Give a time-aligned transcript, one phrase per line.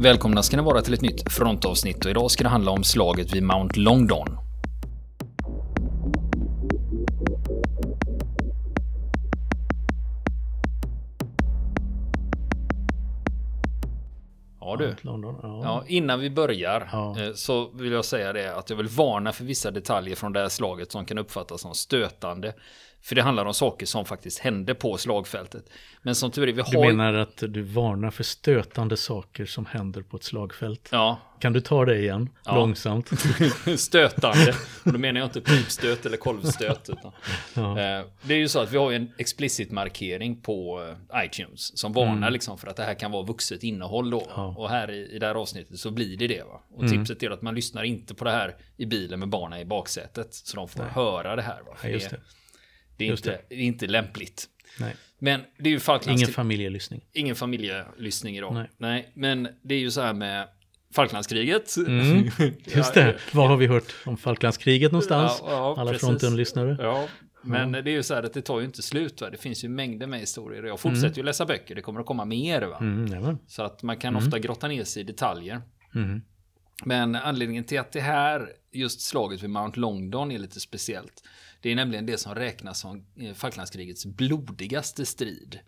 [0.00, 3.34] Välkomna ska ni vara till ett nytt frontavsnitt och idag ska det handla om slaget
[3.34, 4.38] vid Mount Longdon.
[14.60, 14.94] Ja du.
[15.00, 15.60] London, ja.
[15.64, 17.20] Ja, innan vi börjar Ja.
[17.20, 20.40] eh, så vill jag säga det att jag vill varna för vissa detaljer från det
[20.40, 22.52] här slaget som kan uppfattas som stötande.
[23.02, 25.64] För det handlar om saker som faktiskt hände på slagfältet.
[26.02, 26.86] Men som tur är, vi Du har...
[26.92, 30.88] menar att du varnar för stötande saker som händer på ett slagfält?
[30.92, 32.28] Ja, Kan du ta det igen?
[32.44, 32.54] Ja.
[32.54, 33.10] Långsamt.
[33.76, 34.54] stötande.
[34.84, 36.88] Och då menar jag inte pipstöt eller kolvstöt.
[36.90, 37.12] Utan,
[37.54, 37.70] Ja.
[37.80, 41.92] eh, det är ju så att vi har en explicit markering på eh, iTunes som
[41.92, 42.32] varnar Mm.
[42.32, 44.26] liksom för att det här kan vara vuxet innehåll då.
[44.36, 44.54] Ja.
[44.58, 46.42] Och här i, i det här avsnittet så blir det det.
[46.42, 46.60] Va?
[46.74, 46.92] Och Mm.
[47.04, 50.34] tipset är att man lyssnar inte på det här i bilen med barnen i baksätet.
[50.34, 51.60] Så de får höra det här.
[51.66, 51.74] Va?
[51.76, 52.20] För det,
[52.98, 53.06] det.
[53.06, 54.46] är inte, det inte lämpligt.
[54.80, 54.96] Nej.
[55.18, 56.22] Men det är ju Falklands...
[56.22, 57.04] Ingen familjelyssning.
[57.12, 58.54] ingen familjelyssning idag.
[58.54, 58.70] Nej.
[58.78, 59.12] Nej.
[59.14, 60.48] men det är ju så här med
[60.94, 61.76] Falklandskriget.
[61.76, 62.30] Mm,
[62.64, 63.16] Just det.
[63.32, 65.38] Var har vi hört om Falklandskriget någonstans?
[65.40, 66.76] Ja, ja, Alla fronten-lyssnare.
[66.80, 67.08] Ja,
[67.42, 69.20] men det är ju så här att det tar ju inte slut.
[69.20, 69.30] Va?
[69.30, 70.62] Det finns ju mängder med historier.
[70.62, 71.74] Jag fortsätter ju läsa böcker.
[71.74, 72.62] Det kommer att komma mer.
[72.62, 72.78] Va?
[72.80, 73.38] Mm.
[73.46, 75.62] Så att man kan ofta grotta ner sig i detaljer.
[75.94, 76.22] Mm.
[76.84, 81.22] Men anledningen till att det här, just slaget vid Mount Longdon är lite speciellt.
[81.60, 85.58] Det är nämligen det som räknas som eh, Falklandskrigets blodigaste strid.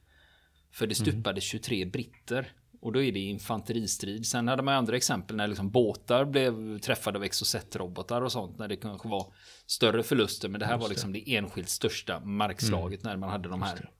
[0.72, 2.52] För det stupade 23 britter.
[2.80, 4.26] Och då är det infanteristrid.
[4.26, 8.58] Sen hade man andra exempel när liksom båtar blev träffade av exocet-robotar och sånt.
[8.58, 9.32] När det kanske var
[9.66, 10.48] större förluster.
[10.48, 13.90] Men det här var liksom det enskilt största markslaget när man hade de här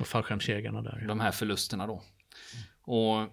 [0.00, 1.04] Och fallskärmsjägarna där.
[1.08, 2.02] de här förlusterna då.
[2.82, 3.28] Och eh,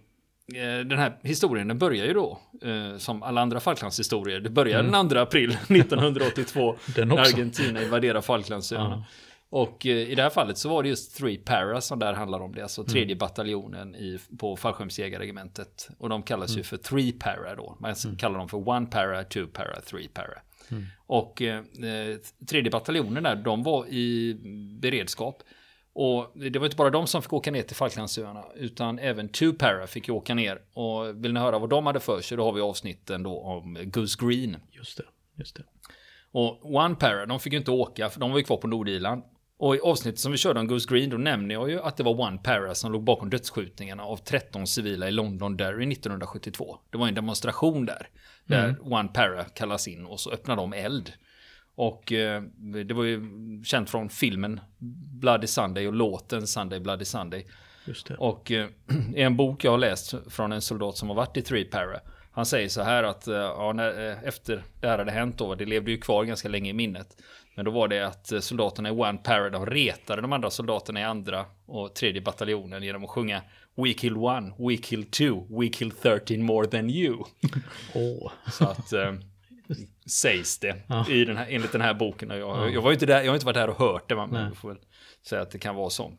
[0.86, 5.10] den här historien den börjar ju då, eh, som alla andra Falklandshistorier, det börjar den
[5.10, 7.22] 2 april 1982 Den när.
[7.22, 8.96] Argentina invaderar Falklandsöarna.
[8.96, 9.06] Ja.
[9.50, 12.39] Och eh, i det här fallet så var det just Three Para som där handlar
[12.39, 12.92] om det, alltså Mm.
[12.92, 15.89] tredje bataljonen i, på fallskärmsjägarregementet.
[15.98, 16.58] Och de kallas Mm.
[16.58, 20.39] ju för Three Para då, man kallar dem för One Para, Two Para, Three Para.
[20.72, 20.86] Mm.
[21.08, 22.17] Och eh, eh,
[22.50, 24.36] tredje bataljonen där, de var i
[24.82, 25.44] beredskap.
[25.98, 29.52] Och det var inte bara de som fick åka ner till Falklandsöarna, utan även Two
[29.60, 30.61] Para fick ju åka ner.
[30.73, 33.78] Och vill ni höra vad de hade för sig, då har vi avsnitten då om
[33.83, 34.58] Goose Green.
[34.72, 35.04] Just det.
[35.36, 35.64] Just det.
[36.32, 39.23] Och One Para, de fick ju inte åka, för de var ju kvar på Nordirland.
[39.58, 42.04] Och i avsnittet som vi körde om Goose Green, då nämner jag ju att det
[42.04, 46.78] var One Para som låg bakom dödsskjutningarna av 13 civila i Londonderry 1972.
[46.89, 48.08] Det var en demonstration där,
[48.45, 51.14] där One Para kallas in och så öppnar de eld.
[51.75, 52.41] Och eh,
[52.86, 53.21] det var ju
[53.63, 54.59] känt från filmen
[55.19, 57.45] Bloody Sunday och låten Sunday Bloody Sunday.
[58.17, 58.67] Och eh,
[59.15, 61.99] i en bok jag har läst från en soldat som har varit i Three Para.
[62.31, 65.55] Han säger så här att eh, ja, när, eh, efter det här hade hänt då,
[65.55, 67.17] det levde ju kvar ganska länge i minnet.
[67.55, 70.99] Men då var det att eh, soldaterna i One Para, de retade de andra soldaterna
[70.99, 73.42] i andra och tredje bataljonen genom att sjunga
[73.75, 77.17] We kill one, we kill two, we kill 13 more than you.
[77.93, 78.31] Åh.
[78.52, 79.13] Så att eh,
[80.05, 81.09] sägs det Ja.
[81.09, 82.30] i den här, enligt den här boken.
[82.30, 84.43] Jag, jag var inte där, jag har inte varit där och hört det, men Nej.
[84.43, 84.77] jag får väl
[85.27, 86.11] säga att det kan vara så.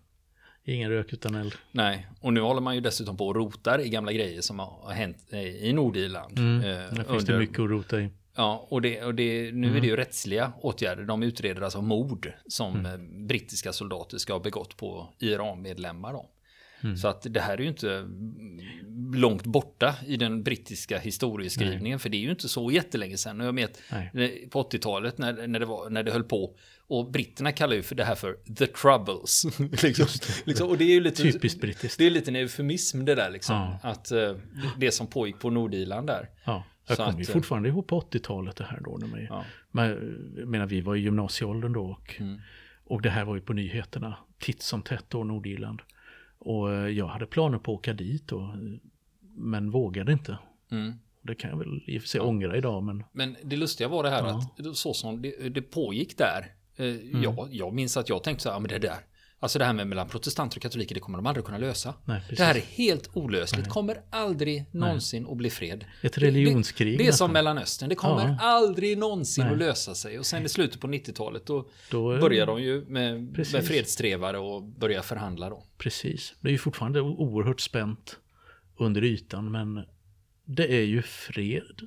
[0.64, 1.54] Ingen rök utan eld.
[1.72, 4.92] Nej, och nu håller man ju dessutom på och rotar i gamla grejer som har
[4.92, 6.38] hänt eh, i Nordirland.
[6.38, 6.60] Mm.
[6.60, 8.08] eh, Där finns det mycket att rota i.
[8.36, 11.02] Ja, och, det, och det, nu är det ju rättsliga åtgärder.
[11.04, 12.96] De utreder alltså mord som eh,
[13.26, 16.12] brittiska soldater ska ha begått på IRA-medlemmar.
[16.12, 16.30] Då.
[16.96, 21.98] Så att det här är ju inte mm, långt borta i den brittiska historieskrivningen.
[21.98, 23.40] För det är ju inte så jättelänge sedan.
[23.40, 23.82] Jag vet
[24.12, 24.48] Nej.
[24.50, 26.56] på 80-talet när, när, det var, när det höll på.
[26.88, 29.44] Och britterna kallar ju för det här för the troubles.
[29.82, 30.06] liksom,
[30.44, 31.98] liksom, och det är ju lite, Typiskt brittiskt.
[31.98, 33.56] det är lite en eufemism det där liksom.
[33.56, 33.78] Ja.
[33.82, 34.34] Att eh,
[34.78, 36.28] det som pågick på Nordirland där.
[36.44, 36.64] Ja.
[36.88, 38.96] Jag kommer ju eh, fortfarande ihåg på 80-talet det här då.
[39.00, 39.44] När vi, Ja.
[40.36, 42.40] jag menar, vi var i gymnasieåldern då och, Mm.
[42.84, 45.80] och det här var ju på nyheterna titt som tätt då, Nordirland.
[46.46, 48.48] Och eh, jag hade planer på att åka dit och,
[49.36, 50.38] men vågade inte.
[50.70, 50.94] Mm.
[51.22, 54.02] Det kan jag väl i och för sig ångra idag men Men det lustiga var
[54.02, 54.30] det här Ja.
[54.58, 54.70] Mm.
[54.70, 56.46] att så som det, det pågick där.
[56.76, 56.86] Eh,
[57.22, 58.98] ja, jag minns att jag tänkte så här, ja, men det där.
[59.40, 61.94] Alltså det här med mellan protestanter och katoliker, det kommer de aldrig kunna lösa.
[62.04, 65.84] Nej, det här är helt olösligt, kommer aldrig någonsin att bli fred.
[66.02, 67.32] ett religionskrig Det, det är som.
[67.32, 68.36] Mellanöstern, det kommer Ja.
[68.40, 69.52] aldrig någonsin Nej.
[69.52, 70.18] att lösa sig.
[70.18, 73.54] Och sen i slutet på 90-talet då, Då, eh, börjar de ju med, Precis.
[73.54, 75.64] med fredstrevare och börjar förhandla då.
[75.78, 76.34] Precis.
[76.40, 78.18] Det är ju fortfarande oerhört spänt
[78.78, 79.84] under ytan men
[80.44, 81.80] det är ju fred.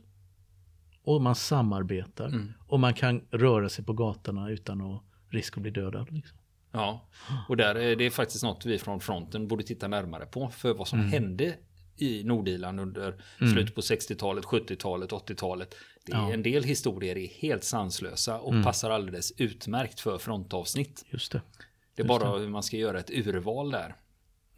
[1.04, 2.28] Och man samarbetar.
[2.28, 2.54] Mm.
[2.68, 6.12] Och man kan röra sig på gatorna utan att risk att bli dödad.
[6.12, 6.38] Liksom.
[6.72, 7.08] Ja,
[7.48, 10.50] och där är det faktiskt något vi från fronten borde titta närmare på.
[10.50, 11.56] För vad som hände
[11.98, 15.76] i Nordirland under slutet på 60-talet, 70-talet, 80-talet.
[16.06, 16.34] Det är Ja.
[16.34, 21.06] En del historier är helt sanslösa och passar alldeles utmärkt för frontavsnitt.
[21.10, 21.42] Just det.
[21.96, 23.96] Det är bara hur man ska göra ett urval där.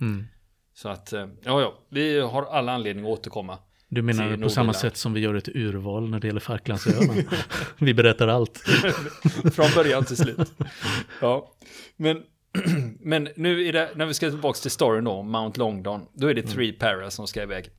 [0.01, 0.27] Mm.
[0.73, 3.57] Så att, eh, ja, ja, vi har alla anledning att återkomma.
[3.93, 7.13] Du menar på samma sätt som vi gör ett urval när det gäller Falklandsöarna?
[7.79, 8.57] vi berättar allt.
[9.53, 10.53] Från början till slut.
[11.21, 11.51] Ja.
[11.97, 12.23] Men,
[12.99, 16.33] men nu är det, när vi ska tillbaka till storyn då, Mount Longdon, då är
[16.33, 17.69] det Three Para som ska iväg.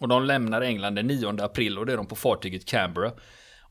[0.00, 3.12] Och de lämnar England den 9 april och det är de på fartyget Canberra.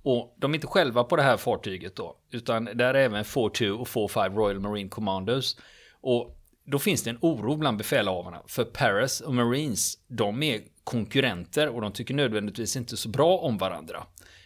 [0.04, 3.70] Och de är inte själva på det här fartyget då, utan där är även 4-2
[3.70, 5.58] och 4-5 Royal Marine Commandos.
[6.02, 11.70] Och då finns det en oro bland befälhavarna, för Paris och Marines, de är konkurrenter
[11.70, 14.04] och de tycker nödvändigtvis inte så bra om varandra.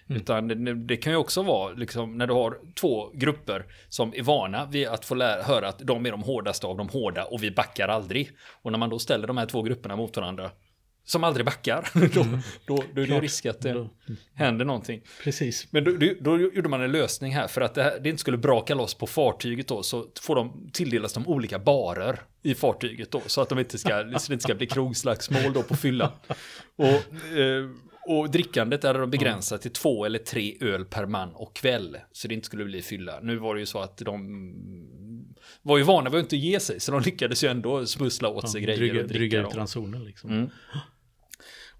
[0.07, 4.23] Utan det, det kan ju också vara liksom när du har två grupper som är
[4.23, 7.43] vana vid att få lära, höra att de är de hårdaste av de hårda och
[7.43, 8.29] vi backar aldrig.
[8.61, 10.51] Och när man då ställer de här två grupperna mot varandra
[11.05, 12.25] som aldrig backar, då,
[12.65, 13.89] då, då är det risk att det Då-
[14.33, 15.01] händer någonting.
[15.23, 15.67] Precis.
[15.71, 15.91] Men då,
[16.21, 18.93] då, gjorde man en lösning här för att det, här, det inte skulle braka loss
[18.93, 23.49] på fartyget då så får de tilldelas de olika barer i fartyget då så att
[23.49, 26.11] de inte ska, det inte ska bli krogslagsmål då på fyllan.
[26.75, 27.69] Och, eh,
[28.07, 32.27] och drickandet är de begränsat till två eller tre öl per man och kväll så
[32.27, 33.19] det inte skulle bli fylla.
[33.21, 34.19] Nu var det ju så att de
[35.61, 38.49] var ju vana vid att inte ge sig så de lyckades ju ändå smussla åt
[38.51, 39.51] sig grejer Dryga, och dricka dryga dem.
[39.51, 40.29] ut ransonen liksom.
[40.29, 40.49] Mm.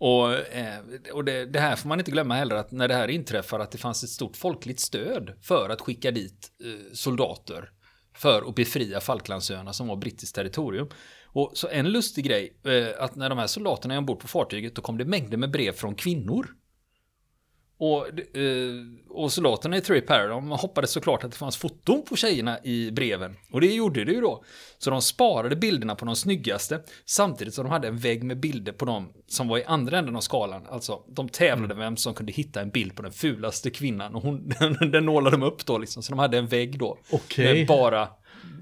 [0.03, 0.79] Och, eh,
[1.13, 3.71] och det, det här får man inte glömma heller att när det här inträffar att
[3.71, 7.69] det fanns ett stort folkligt stöd för att skicka dit eh, soldater
[8.15, 10.89] för att befria Falklandsöarna som var brittiskt territorium.
[11.25, 14.75] Och så en lustig grej, eh, att när de här soldaterna är ombord på fartyget
[14.75, 16.47] då kom det mängder med brev från kvinnor.
[17.83, 18.73] Och, eh,
[19.09, 22.91] och soldaterna i Three Para, de hoppades såklart att det fanns foton på tjejerna i
[22.91, 23.35] breven.
[23.51, 24.43] Och det gjorde det ju då.
[24.77, 28.71] Så de sparade bilderna på de snyggaste, samtidigt som de hade en vägg med bilder
[28.71, 30.67] på de som var i andra änden av skalan.
[30.69, 34.15] Alltså, de tävlade vem som kunde hitta en bild på den fulaste kvinnan.
[34.15, 34.49] Och hon,
[34.91, 36.97] den nålade de upp då liksom, så de hade en vägg då.
[37.11, 37.53] Okej.
[37.53, 38.07] Med bara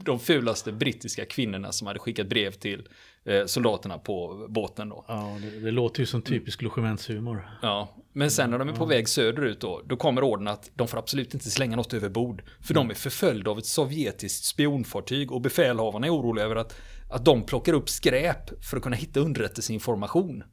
[0.03, 2.87] de fulaste brittiska kvinnorna som hade skickat brev till
[3.25, 5.05] eh, soldaterna på båten då.
[5.07, 7.49] Ja, det, det låter ju som typisk logementshumor.
[7.61, 10.87] Ja, men sen när de är på väg söderut då, då kommer orden att de
[10.87, 12.43] får absolut inte slänga något över bord.
[12.61, 16.75] För de är förföljda av ett sovjetiskt spionfartyg och befälhavarna är oroliga över att,
[17.11, 20.43] att de plockar upp skräp för att kunna hitta underrättelseinformation.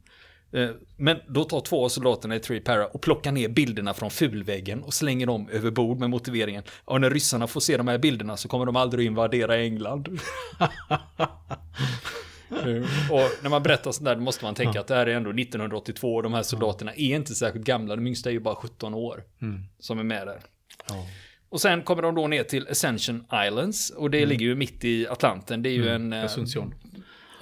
[0.53, 4.11] Eh, Men då tar två av soldaterna i Three Para och plockar ner bilderna från
[4.11, 6.63] fulväggen och slänger dem över bord med motiveringen.
[6.87, 10.09] Ja, när ryssarna får se de här bilderna så kommer de aldrig invadera England.
[12.51, 15.15] Eh, och när man berättar sånt där då måste man tänka att det här är
[15.17, 17.97] ändå 1982 och de här soldaterna är inte särskilt gamla.
[17.97, 19.25] De yngsta är ju bara 17 år
[19.79, 20.39] som är med där.
[20.89, 21.07] Ja.
[21.49, 25.09] Och sen kommer de då ner till Ascension Islands och det ligger ju mitt i
[25.09, 25.63] Atlanten.
[25.63, 26.13] Det är ju en...
[26.13, 26.75] eh, Ascension.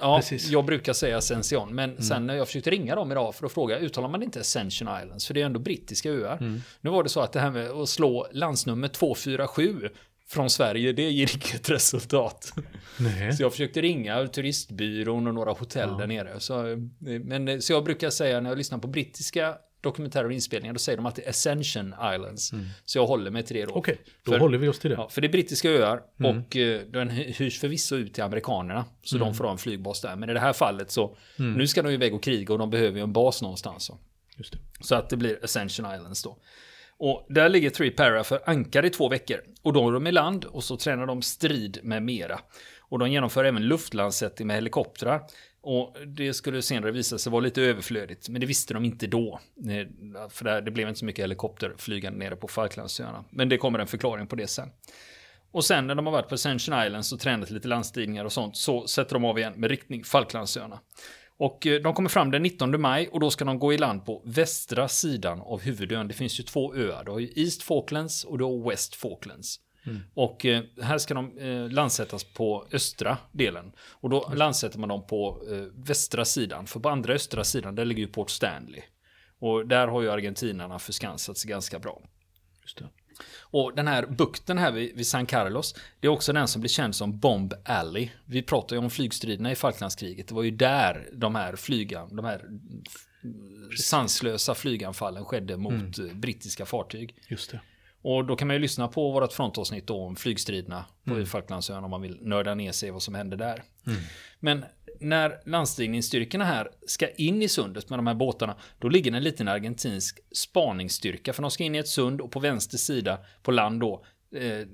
[0.01, 0.49] Ja, Precis.
[0.49, 3.79] jag brukar säga Ascension, men sen när jag försökte ringa dem idag för att fråga,
[3.79, 5.27] uttalar man inte Ascension Islands?
[5.27, 6.61] För det är ändå brittiska öar.
[6.81, 9.89] Nu var det så att det här med att slå landsnummer 247
[10.29, 12.53] från Sverige, det ger inget resultat.
[12.99, 13.33] Nej.
[13.33, 16.39] Så jag försökte ringa turistbyrån och några hotell där nere.
[16.39, 20.73] Så, eh, men, så jag brukar säga när jag lyssnar på brittiska dokumentärer och inspelningar,
[20.73, 22.51] då säger de alltid Ascension Islands.
[22.85, 23.73] Så jag håller mig till det då.
[23.73, 24.95] Okej, då För- håller vi oss till det.
[24.95, 28.85] Ja, för det är brittiska öar och eh, den hy- hyrs förvisso ut till amerikanerna.
[29.03, 30.15] Så de får ha en flygbas där.
[30.15, 32.97] Men i det här fallet så, nu ska de iväg och kriga och de behöver
[32.97, 33.85] ju en bas någonstans.
[33.85, 33.97] Så,
[34.37, 34.59] Just det.
[34.81, 36.37] så att det blir Ascension Islands då.
[36.99, 39.37] Och där ligger Three Para för ankar i två veckor.
[39.61, 42.39] Och då är de i land och så tränar de strid med mera.
[42.79, 45.21] Och de genomför även luftlandsättning med helikoptrar.
[45.69, 49.39] Och det skulle senare visa sig vara lite överflödigt, men det visste de inte då.
[50.29, 53.25] För det, det blev inte så mycket helikopterflygande nere på Falklandsöarna.
[53.29, 54.69] Men det kommer en förklaring på det sen.
[55.51, 58.57] Och sen när de har varit på Ascension Islands och tränat lite landstigningar och sånt
[58.57, 60.79] så sätter de av igen med riktning Falklandsöarna.
[61.37, 64.05] Och eh, de kommer fram den 19 maj och då ska de gå i land
[64.05, 66.07] på västra sidan av huvudön.
[66.07, 67.03] Det finns ju två öar.
[67.03, 69.59] Du har ju East Falklands och du har West Falklands.
[70.13, 73.71] Och eh, här ska de eh, landsättas på östra delen.
[73.79, 76.67] Och då landsätter man dem på eh, västra sidan.
[76.67, 78.81] För på andra östra sidan där ligger ju Port Stanley.
[79.39, 82.01] Och där har ju argentinarna förskansat sig ganska bra.
[82.61, 82.89] Just det.
[83.39, 86.69] Och den här bukten här vid, vid San Carlos, det är också den som blir
[86.69, 88.09] känd som Bomb Alley.
[88.25, 90.27] Vi pratar ju om flygstriderna i Falklandskriget.
[90.27, 92.45] Det var ju där de här flygan, de här
[93.79, 97.15] sanslösa flyganfallen skedde mot eh, brittiska fartyg.
[97.27, 97.59] Just det.
[98.01, 102.01] Och då kan man ju lyssna på vårt frontavsnitt om flygstriderna på Falklandsöarna om man
[102.01, 103.63] vill nörda ner sig vad som hände där.
[104.39, 104.65] Men
[104.99, 109.47] när landstigningsstyrkorna här ska in i sundet med de här båtarna, då ligger en liten
[109.47, 111.33] argentinsk spaningsstyrka.
[111.33, 114.67] För de ska in i ett sund och på vänster sida på land då, eh,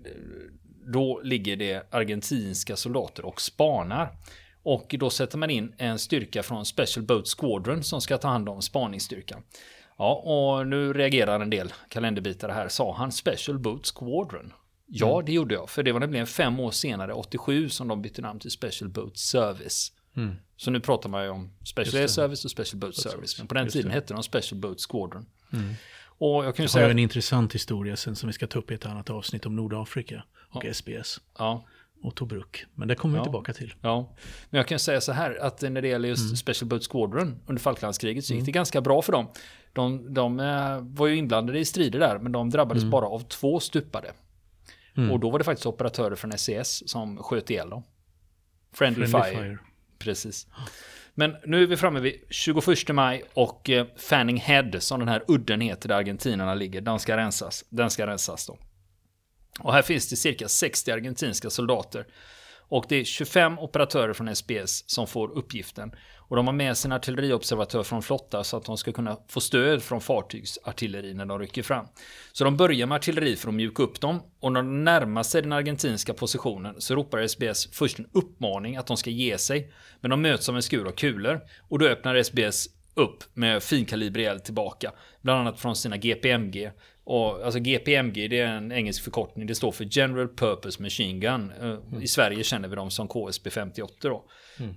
[0.93, 4.17] då ligger det argentinska soldater och spanar.
[4.63, 8.49] Och då sätter man in en styrka från Special Boat Squadron som ska ta hand
[8.49, 9.43] om spaningsstyrkan.
[9.97, 12.67] Ja, och nu reagerar en del kalenderbitare här.
[12.67, 14.53] Sa han Special Boat Squadron?
[14.87, 15.69] Ja, det gjorde jag.
[15.69, 19.17] För det var nämligen fem år senare, 87, som de bytte namn till Special Boat
[19.17, 19.91] Service.
[20.57, 23.11] Så nu pratar man ju om Special Air Service och Special Boat Service.
[23.13, 23.37] Service.
[23.37, 23.95] Men på den Just tiden det.
[23.95, 25.25] hette de Special Boat Squadron.
[25.53, 25.73] Mm.
[26.17, 26.89] Och jag kan ju Jag har säga...
[26.91, 30.23] en intressant historia sen som vi ska ta upp i ett annat avsnitt om Nordafrika
[30.49, 31.65] och SBS Ja,
[32.03, 32.65] och Tobruk.
[32.75, 33.23] Men det kommer vi Ja.
[33.23, 33.73] tillbaka till.
[33.81, 34.15] ja.
[34.49, 36.35] Men jag kan säga så här att när det gäller just Mm.
[36.35, 39.27] Special Boat Squadron under Falklandskriget så gick det ganska bra för dem.
[39.73, 43.59] De, de eh, var ju inblandade i strider där, men de drabbades bara av två
[43.59, 44.11] stupade.
[44.97, 45.11] Mm.
[45.11, 47.83] Och då var det faktiskt operatörer från SES som sköt ihjäl dem.
[48.73, 49.43] Friendly, Friendly fire.
[49.43, 49.57] Fire.
[49.99, 50.47] Precis.
[51.15, 55.23] Men nu är vi framme vid 21 maj och eh, Fanning Head, som den här
[55.27, 57.65] udden heter där argentinarna ligger, den ska rensas.
[57.69, 58.57] Den ska rensas då.
[59.59, 62.07] Och här finns det cirka 60 argentinska soldater.
[62.67, 65.91] Och det är 25 operatörer från SPS som får uppgiften.
[66.17, 69.41] Och de har med sig en artilleriobservatör från flotta så att de ska kunna få
[69.41, 71.85] stöd från fartygsartilleri när de rycker fram.
[72.31, 74.21] Så de börjar med artilleri för att mjuka upp dem.
[74.39, 78.87] Och när de närmar sig den argentinska positionen så ropar SBS först en uppmaning att
[78.87, 79.73] de ska ge sig.
[80.01, 81.41] Men de möts av en skur av kulor.
[81.69, 84.91] Och då öppnar SBS upp med finkalibrig eld tillbaka.
[85.21, 86.71] Bland annat från sina GPMG.
[87.03, 89.47] Och, alltså GPMG det är en engelsk förkortning.
[89.47, 91.51] Det står för General Purpose Machine Gun.
[91.61, 94.25] Eh, I Sverige känner vi dem som KSB 58 då.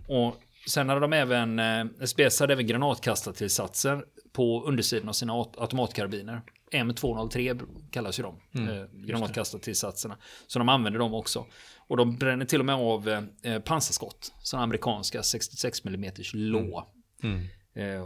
[0.08, 0.36] Och
[0.68, 6.40] sen hade de även, eh, SBS hade även granatkastartillsatser på undersidan av sina aut- automatkarbiner.
[6.72, 8.36] M203 kallas ju de,
[8.68, 10.16] eh, granatkastartillsatserna.
[10.46, 11.46] Så de använder dem också.
[11.88, 13.08] Och de bränner till och med av
[13.42, 14.32] eh, pansarskott.
[14.42, 16.78] Sådana amerikanska 66 mm lå.
[17.22, 17.28] Eh,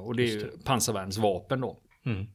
[0.06, 1.80] och det är ju pansarvärnsvapen då.
[2.06, 2.26] Mm.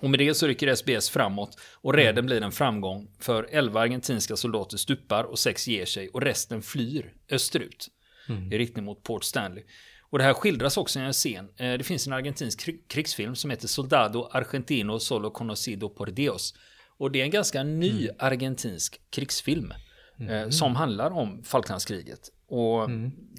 [0.00, 4.36] Och med det så rycker SBS framåt och räden blir en framgång för 11 argentinska
[4.36, 7.88] soldater stupar och 6 ger sig och resten flyr österut
[8.52, 9.64] i riktning mot Port Stanley.
[10.10, 11.48] Och det här skildras också i en scen.
[11.56, 16.54] Eh, Det finns en argentinsk kri- krigsfilm som heter Soldado Argentino Solo Conocido por Dios.
[16.98, 19.72] Och det är en ganska ny argentinsk krigsfilm
[20.30, 22.20] eh, som handlar om Falklandskriget.
[22.54, 22.90] Och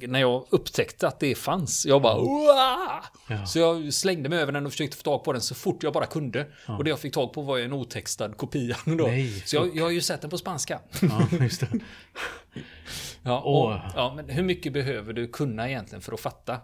[0.02, 3.46] när jag upptäckte att det fanns, jag bara "Uah!" Ja.
[3.46, 5.94] Så jag slängde mig över den och försökte få tag på den så fort jag
[5.94, 6.48] bara kunde.
[6.68, 8.78] Och det jag fick tag på var en otextad kopia.
[8.86, 8.94] Då.
[8.94, 10.80] Nej, så jag, jag har ju sett den på spanska.
[11.02, 11.68] Ja, just det.
[13.24, 13.80] Ja, och, Åh.
[13.96, 16.58] ja, men hur mycket behöver du kunna egentligen för att fatta?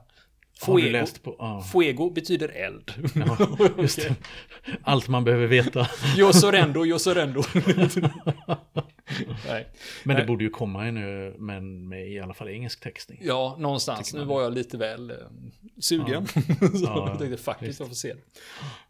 [0.66, 1.36] Fuego, på?
[1.40, 1.66] Ja.
[1.72, 2.94] fuego betyder eld.
[3.16, 3.38] Ja.
[4.84, 5.88] Allt man behöver veta.
[6.18, 7.44] Yo sorrendo, yo sorrendo.
[9.48, 9.68] Nej.
[10.04, 10.28] Men det Nej.
[10.28, 13.20] borde ju komma en nu, men med i alla fall engelsk textning.
[13.22, 14.14] Ja, någonstans.
[14.14, 15.16] Nu var jag lite väl eh,
[15.80, 16.28] sugen.
[16.28, 16.36] så
[16.84, 18.14] Ja, jag tänkte faktiskt jag får se.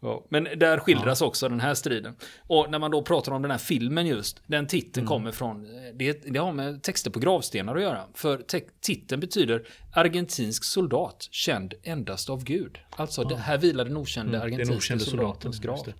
[0.00, 2.14] Ja, men där skildras också den här striden.
[2.38, 5.94] Och när man då pratar om den här filmen just, den titeln kommer från, eh,
[5.94, 8.04] det, det har med texter på gravstenar att göra.
[8.14, 12.78] För te- titeln betyder argentinsk soldat, känd endast av Gud.
[12.90, 15.94] Alltså, det här vilar den okände Mm, den argentinska okände soldatens soldaten, grav.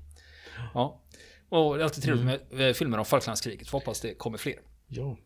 [0.74, 1.01] Ja.
[1.52, 3.68] Och det är alltid trevligt med eh, filmer om Falklandskriget.
[3.68, 4.54] Får hoppas det kommer fler.
[4.88, 5.16] Ja.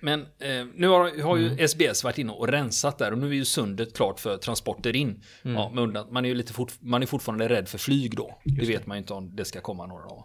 [0.00, 3.34] Men eh, nu har, har ju SBS varit inne och rensat där och nu är
[3.34, 5.22] ju sundet klart för transporter in.
[5.42, 8.38] Ja, med undan, man är ju lite fort, man är fortfarande rädd för flyg då.
[8.44, 10.24] Det vet man ju inte om det ska komma några av.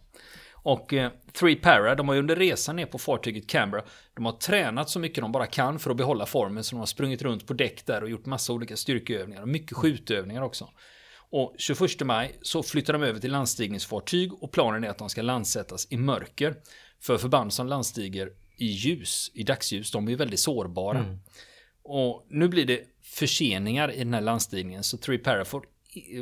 [0.53, 3.83] Och eh, Three Para, de har ju under resan ner på fartyget Canberra,
[4.13, 6.85] de har tränat så mycket de bara kan för att behålla formen så de har
[6.85, 10.69] sprungit runt på däck där och gjort massa olika styrkeövningar och mycket skjutövningar också.
[11.31, 15.21] Och 21 maj så flyttar de över till landstigningsfartyg och planen är att de ska
[15.21, 16.55] landsättas i mörker.
[16.99, 21.17] För förband som landstiger i ljus, i dagsljus, de är väldigt sårbara.
[21.83, 25.65] Och nu blir det förseningar i den här landstigningen så Three Para får,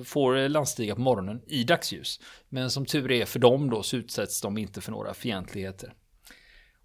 [0.06, 2.20] får landstiga på morgonen i dagsljus.
[2.50, 5.94] Men som tur är för dem då så utsätts de inte för några fientligheter.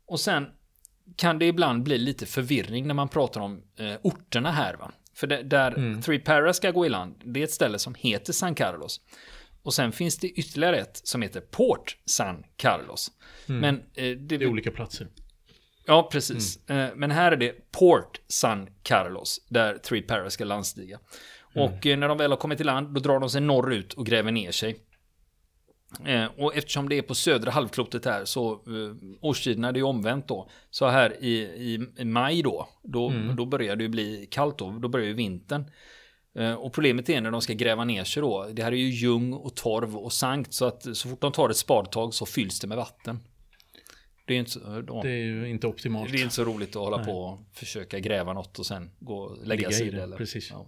[0.07, 0.47] Och sen
[1.17, 4.93] kan det ibland bli lite förvirring när man pratar om eh, orterna här va.
[5.15, 8.33] För det, där Three Para ska gå i land, det är ett ställe som heter
[8.33, 9.01] San Carlos.
[9.63, 13.11] Och sen finns det ytterligare ett som heter Port San Carlos.
[13.47, 15.09] Men eh, det, Det är olika platser.
[15.87, 16.71] Ja, precis.
[16.71, 20.99] Eh, Men här är det Port San Carlos, där Three Para ska landstiga.
[21.55, 24.07] Och eh, när de väl har kommit till land, då drar de sig norrut och
[24.07, 24.77] gräver ner sig.
[26.07, 29.85] Eh, Och eftersom det är på södra halvklotet här, så eh, årstiderna det är ju
[29.87, 30.49] omvänt då.
[30.71, 34.71] Så här i, i, i maj då, då, då börjar det ju bli kallt då,
[34.71, 35.65] då börjar ju vintern.
[36.39, 38.89] Eh, Och problemet är när de ska gräva ner sig då, det här är ju
[38.89, 42.61] ljung och torv och sankt, så att så fort de tar ett spadtag så fylls
[42.61, 43.21] det med vatten.
[44.27, 45.01] Det är inte så, ja.
[45.03, 46.13] Det är ju inte optimalt.
[46.13, 49.19] Det är inte så roligt att hålla på och försöka gräva något och sen gå
[49.19, 49.97] och lägga Ligga sig i det.
[49.97, 50.51] det, Eller, precis.
[50.51, 50.67] Ja.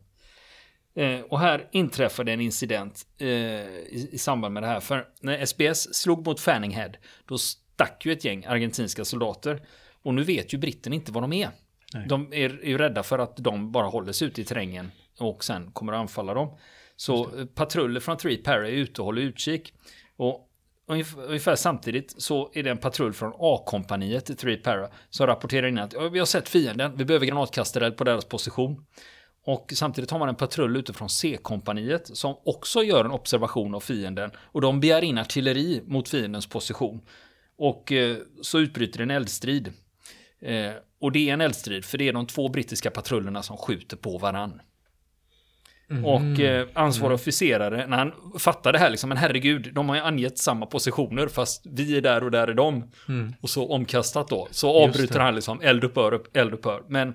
[0.96, 4.80] Eh, och här inträffade en incident eh, i, i samband med det här.
[4.80, 6.90] För när SBS slog mot Fanning Head,
[7.26, 9.62] då stack ju ett gäng argentinska soldater.
[10.02, 11.50] Och nu vet ju britten inte vad de är.
[11.94, 12.06] Nej.
[12.08, 15.72] De är, ju rädda för att de bara håller sig ute i terrängen och sen
[15.72, 16.58] kommer att anfalla dem.
[16.96, 19.72] Så patruller från Three Para är ute och håller utkik.
[20.16, 20.48] Och
[20.88, 25.78] ungefär, samtidigt så är det en patrull från A-kompaniet i Three Para som rapporterar in
[25.78, 28.86] att "Ja, vi har sett fienden, vi behöver granatkastare på deras position.
[29.46, 34.30] Och samtidigt har man en patrull utifrån C-kompaniet som också gör en observation av fienden.
[34.36, 37.00] Och de begär in artilleri mot fiendens position.
[37.58, 39.72] Och eh, så utbryter en eldstrid.
[40.40, 43.96] Eh, och det är en eldstrid för det är de två brittiska patrullerna som skjuter
[43.96, 44.60] på varann.
[45.90, 46.04] Mm.
[46.04, 50.02] Och eh, ansvarig officerare, när han fattar det här liksom, men herregud, de har ju
[50.02, 52.90] angett samma positioner fast vi är där och där är de.
[53.08, 53.34] Mm.
[53.40, 54.48] Och så omkastat då.
[54.50, 56.82] Så avbryter han liksom, eld upphör, eld upphör.
[56.88, 57.14] Men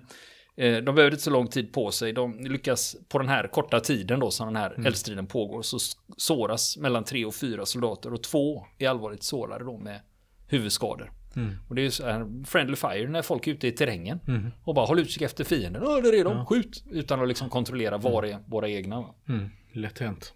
[0.58, 2.14] de behövde inte så lång tid på sig.
[2.14, 4.86] De lyckas på den här korta tiden då som den här Mm.
[4.86, 5.78] eldstriden pågår så
[6.18, 10.00] såras mellan tre och fyra soldater och två är allvarligt sårade då med
[10.48, 11.12] huvudskador.
[11.36, 11.56] Mm.
[11.70, 14.52] Och det är ju så här friendly fire när folk är ute i terrängen Mm.
[14.64, 15.84] och bara håll utkik efter fienden.
[15.86, 16.84] Åh, där är de, skjut!
[16.92, 19.06] Utan att liksom kontrollera var är våra egna.
[19.30, 19.50] Mm.
[19.72, 20.34] Lätt hänt.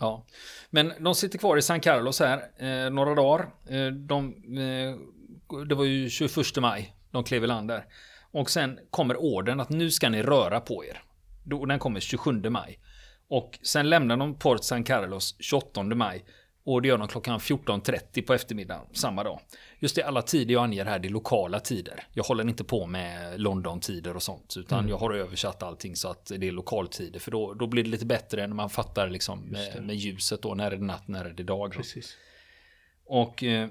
[0.00, 0.24] Ja.
[0.70, 3.48] Men de sitter kvar i San Carlos här eh, några dagar.
[3.68, 4.26] Eh, de,
[4.58, 7.84] eh, det var ju 21 maj de klev i land där.
[8.36, 11.02] Och sen kommer orden att nu ska ni röra på er.
[11.66, 12.78] Den kommer 27 maj.
[13.28, 16.24] Och sen lämnar de Port San Carlos 28 maj.
[16.64, 19.40] Och det gör de klockan 14.30 på eftermiddagen samma dag.
[19.78, 22.04] Just det, alla tider jag anger här, det är lokala tider.
[22.12, 24.54] Jag håller inte på med London-tider och sånt.
[24.56, 27.20] Utan jag har översatt allting så att det är lokaltider.
[27.20, 30.54] För då, då blir det lite bättre när man fattar liksom med, med ljuset då.
[30.54, 31.72] När är det natt, när är det dag.
[31.72, 32.16] Precis.
[33.06, 33.68] Och eh,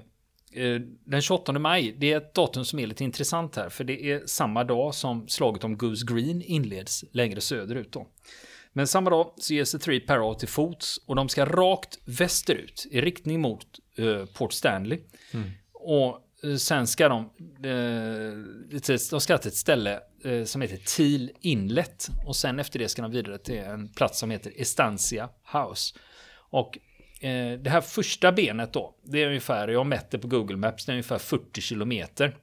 [1.04, 3.68] den 28 maj, det är ett datum som är lite intressant här.
[3.68, 8.06] För det är samma dag som slaget om Goose Green inleds längre söderut då.
[8.72, 12.86] Men samma dag så ger sig Three Para till fots och de ska rakt västerut
[12.90, 15.00] i riktning mot eh, Port Stanley.
[15.72, 17.24] Och eh, sen ska de,
[17.64, 22.08] eh, de ska till ett ställe eh, som heter Teal Inlet.
[22.26, 25.94] Och sen efter det ska de vidare till en plats som heter Estancia House.
[26.50, 26.78] Och
[27.26, 30.56] eh, det här första benet då, det är ungefär, jag har mätt det på Google
[30.56, 32.36] Maps, det är ungefär 40 kilometer.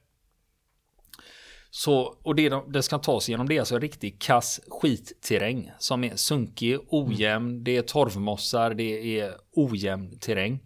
[1.70, 5.70] Så, och det, de- det ska ta sig genom det är alltså riktig kass skitterräng
[5.78, 10.60] som är sunkig, ojämn, det är torvmossar, det är ojämn terräng.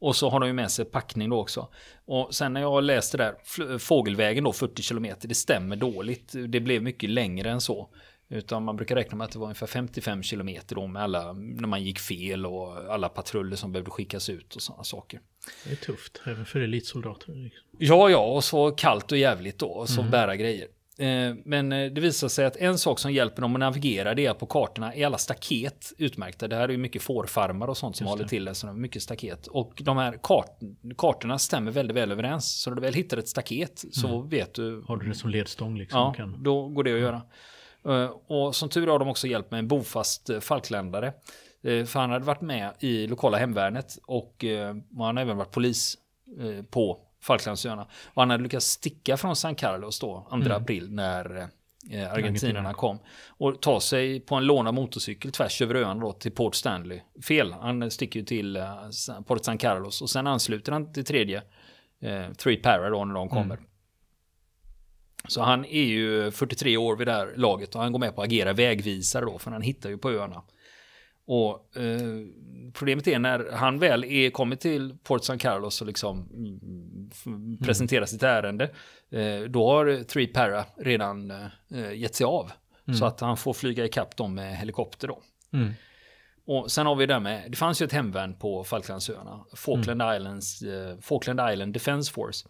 [0.00, 1.68] Och så har de ju med sig packning då också.
[2.06, 6.32] Och sen när jag läste där, fågelvägen då 40 kilometer, det stämmer dåligt.
[6.48, 7.90] Det blev mycket längre än så.
[8.30, 11.68] Utan man brukar räkna med att det var ungefär 55 kilometer då med alla, när
[11.68, 15.20] man gick fel och alla patruller som behövde skickas ut och sådana saker.
[15.64, 17.32] Det är tufft, även för elitsoldater.
[17.34, 17.62] liksom.
[17.78, 20.68] Ja, ja, och så kallt och jävligt då, och så bära grejer.
[20.98, 24.26] Eh, Men eh, det visar sig att en sak som hjälper dem att navigera det
[24.26, 26.48] är att på kartorna är alla staket utmärkta.
[26.48, 28.74] Det här är ju mycket fårfarmar och sånt som håller till det, så det är
[28.74, 29.46] mycket staket.
[29.46, 30.58] Och de här kart
[30.98, 32.62] kartorna stämmer väldigt väl överens.
[32.62, 35.78] Så när du väl hittar ett staket så vet du Har du det som ledstång
[35.78, 35.98] liksom?
[36.00, 36.42] Ja, Kan...
[36.42, 37.22] då går det att göra.
[37.88, 41.06] Eh, Och som tur har de också hjälpt med en bofast eh, Falkländare.
[41.62, 44.44] Eh, För han hade varit med i lokala hemvärnet och
[44.98, 45.98] han har även varit polis
[46.70, 47.82] på Falklandsöarna.
[48.14, 51.48] Och han hade lyckats sticka från San Carlos då, 2 april, när
[52.10, 52.98] argentinarna kom.
[53.28, 57.00] Och ta sig på en lånad motorcykel tvärs över öarna då till Port Stanley.
[57.28, 58.64] Fel, han sticker ju till
[59.26, 61.42] Port San Carlos och sen ansluter han till tredje,
[62.02, 63.58] eh, Three Para då när de kommer.
[65.28, 68.22] Så han är ju 43 år vid det här laget och han går med på
[68.22, 70.42] att agera vägvisare då, för han hittar ju på öarna.
[71.26, 72.00] Och eh,
[72.72, 76.28] problemet är när han väl är kommit till Port San Carlos och liksom
[77.26, 78.70] mm, presenterar sitt ärende,
[79.10, 82.50] eh, då har Three Para redan eh, gett sig av.
[82.98, 85.22] Så att han får flyga ikapp dem med helikopter då.
[85.52, 85.72] Mm.
[86.46, 90.02] Och sen har vi det där med, det fanns ju ett hemvärn på Falklandsöarna, Falkland,
[90.16, 92.48] Islands, eh, Falkland Island Defense Force.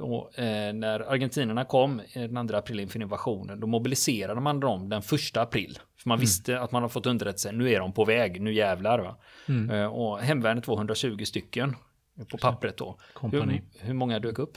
[0.00, 4.88] Och, eh, när argentinerna kom eh, den 2 april inför invasionen, då mobiliserade man dem
[4.88, 5.02] den
[5.32, 5.78] 1 april.
[5.98, 8.98] För man visste att man har fått underrättelse, nu är de på väg, nu jävlar.
[8.98, 9.16] Va?
[9.76, 11.76] Eh, och hemvärnet var 120 stycken
[12.30, 12.98] på pappret då.
[13.20, 14.56] Hur, hur många dök upp?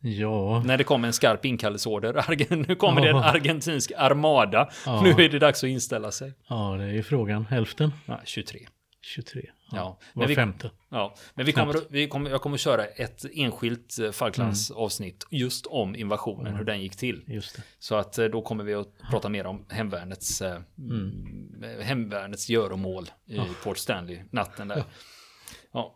[0.00, 3.24] Ja, När det kom en skarp inkallelseorder, nu kommer det en Ja.
[3.24, 5.02] argentinsk armada, Ja.
[5.02, 6.32] nu är det dags att inställa sig.
[6.48, 7.46] ja, det är ju frågan.
[7.46, 7.92] Hälften?
[8.06, 8.60] Ja, 23.
[9.00, 9.50] 23.
[9.72, 10.70] Ja, men Var vi- femte.
[10.88, 15.66] Ja, men vi kommer, vi kommer, jag kommer köra ett enskilt eh, Falklands avsnitt just
[15.66, 17.24] om invasionen, hur den gick till.
[17.26, 17.62] Just det.
[17.78, 20.54] Så att eh, då kommer vi att prata mer om hemvärnets, eh,
[21.62, 24.84] eh, hemvärnets göromål i Port Stanley natten där.
[25.72, 25.92] Ja.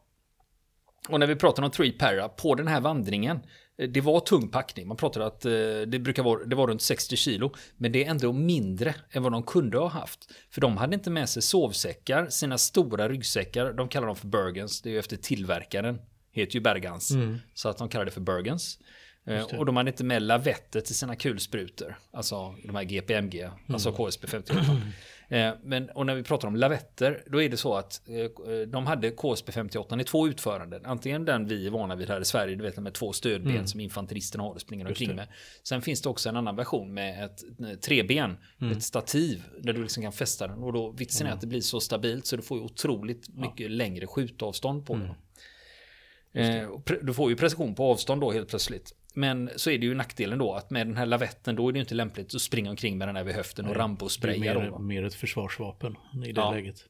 [1.09, 3.41] Och när vi pratar om Three Para på den här vandringen,
[3.89, 4.89] det var tung packning.
[4.89, 5.51] Man pratade att eh,
[5.87, 9.33] det brukar vara, det var runt 60 kilo, men det är ändå mindre än vad
[9.33, 10.31] de kunde ha haft.
[10.51, 14.83] För de hade inte med sig sovsäckar, sina stora ryggsäckar, de kallar dem för Bergens,
[14.83, 15.99] det är ju efter tillverkaren,
[16.33, 17.11] heter ju Bergans,
[17.55, 18.79] så att de kallar det för Bergens.
[19.27, 23.93] Eh, Och de hade inte med lavetter till sina kulsprutor, alltså de här GPMG, alltså
[23.93, 24.65] KSP 58.
[25.31, 28.87] Eh, men, och när vi pratar om lavetter, då är det så att eh, de
[28.87, 30.85] hade KSP 58 i två utföranden.
[30.85, 33.67] Antingen den vi är vana vid här i Sverige, du vet med två stödben mm.
[33.67, 35.29] som infanteristerna har och springer omkring med.
[35.63, 38.77] Sen finns det också en annan version med ett eh, treben, mm.
[38.77, 40.59] ett stativ där du liksom kan fästa den.
[40.59, 41.33] Och då vitsen mm.
[41.33, 43.69] är att det blir så stabilt så du får ju otroligt mycket ja.
[43.69, 45.07] längre skjutavstånd på mm.
[45.07, 45.17] den.
[46.33, 46.69] Eh,
[47.03, 48.95] du får ju precision på avstånd då helt plötsligt.
[49.15, 51.77] Men så är det ju nackdelen då att med den här lavetten då är det
[51.77, 54.55] ju inte lämpligt att springa omkring med den här vid höften och Rambo-spraya.
[54.55, 55.97] Det är mer, mer ett försvarsvapen
[56.27, 56.85] i det ja, läget.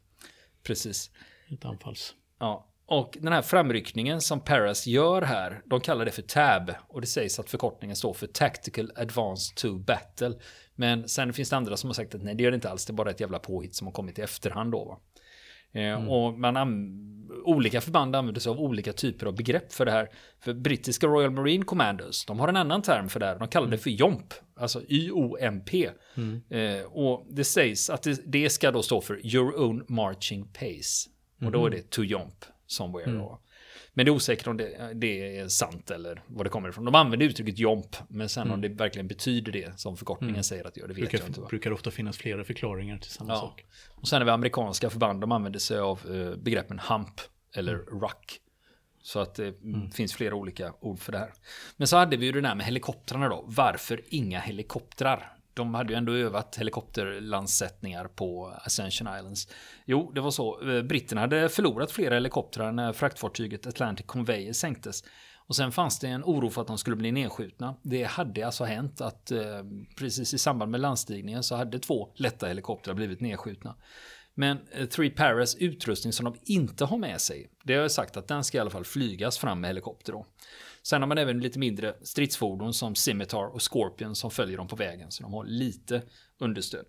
[0.62, 1.10] Precis.
[1.52, 2.14] Ett anfalls.
[2.38, 7.00] Ja, och den här framryckningen som Paras gör här, de kallar det för TAB och
[7.00, 10.32] det sägs att förkortningen står för Tactical Advance to Battle.
[10.74, 12.86] Men sen finns det andra som har sagt att nej, det gör det inte alls,
[12.86, 14.84] det är bara ett jävla påhitt som har kommit i efterhand då.
[14.84, 15.00] Va?
[15.72, 16.08] Eh, mm.
[16.08, 16.56] Och man
[17.44, 20.08] olika förband använder sig av olika typer av begrepp för det här.
[20.40, 23.38] För brittiska Royal Marine Commandos, de har en annan term för det här.
[23.38, 23.78] De kallar det mm.
[23.78, 25.90] för JOMP, alltså Y-O-M-P.
[26.14, 26.42] Mm.
[26.50, 31.10] Eh, och det sägs att det, det, ska då stå för Your Own Marching Pace.
[31.44, 31.78] Och då är mm.
[31.78, 33.10] det to JOMP somewhere.
[33.10, 33.22] Mm.
[34.00, 36.84] Men det är osäkert om det, det, är sant eller var det kommer ifrån.
[36.84, 38.54] De använder uttrycket jomp, men sen mm.
[38.54, 40.42] om det verkligen betyder det som förkortningen mm.
[40.42, 41.40] säger att det gör, det vet brukar, jag inte.
[41.40, 43.40] Det brukar ofta finnas flera förklaringar till samma ja.
[43.40, 43.64] sak.
[43.88, 47.20] Och sen har vi amerikanska förband, de använder sig av uh, begreppen hump
[47.56, 48.00] eller mm.
[48.00, 48.40] ruck.
[49.02, 49.90] Så att det mm.
[49.90, 51.32] finns flera olika ord för det här.
[51.76, 53.44] Men så hade vi ju det där med helikoptrarna då.
[53.46, 55.36] Varför inga helikoptrar?
[55.60, 59.48] De hade ju ändå övat helikopterlandsättningar på Ascension Islands.
[59.84, 60.70] Jo, det var så.
[60.70, 65.04] Eh, britterna hade förlorat flera helikoptrar när fraktfartyget Atlantic Conveyor sänktes.
[65.36, 67.74] Och sen fanns det en oro för att de skulle bli nedskjutna.
[67.82, 69.40] Det hade alltså hänt att eh,
[69.98, 73.76] precis i samband med landstigningen så hade två lätta helikoptrar blivit nedskjutna.
[74.34, 78.16] Men eh, Three Paras utrustning som de inte har med sig, det har jag sagt
[78.16, 80.26] att den ska i alla fall flygas fram med helikopter då.
[80.82, 84.76] Sen har man även lite mindre stridsfordon som Scimitar och Scorpion som följer dem på
[84.76, 85.10] vägen.
[85.10, 86.02] Så de har lite
[86.38, 86.84] understöd.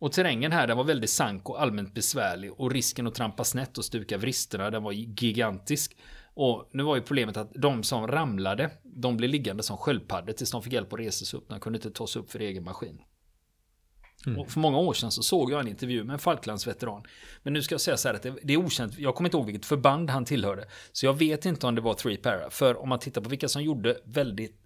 [0.00, 3.78] Och terrängen här den var väldigt sank och allmänt besvärlig och risken att trampa snett
[3.78, 5.96] och stuka vristerna den var gigantisk.
[6.34, 10.50] Och nu var ju problemet att de som ramlade, de blev liggande som sköldpaddor tills
[10.50, 11.48] de fick hjälp att resa sig upp.
[11.48, 13.02] De kunde inte ta sig upp för egen maskin.
[14.26, 14.46] Mm.
[14.46, 17.02] för många år sedan så såg jag en intervju med en Falklandsveteran.
[17.42, 18.98] Men nu ska jag säga så här att det, det, är okänt.
[18.98, 20.64] Jag kommer inte ihåg vilket förband han tillhörde.
[20.92, 22.50] Så jag vet inte om det var Three Para.
[22.50, 24.56] För om man tittar på vilka som gjorde väldigt